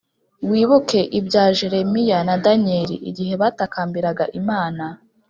[0.49, 4.85] wibuke ibya jeremiya na daniel igihe batakambiraga imana